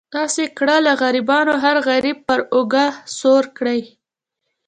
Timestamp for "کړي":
3.57-3.81